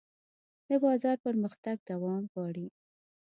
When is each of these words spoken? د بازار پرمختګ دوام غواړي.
د 0.67 0.69
بازار 0.83 1.17
پرمختګ 1.25 1.77
دوام 1.89 2.23
غواړي. 2.33 2.67